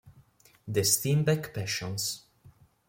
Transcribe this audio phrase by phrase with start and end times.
[0.67, 2.23] The Steinbeck passions!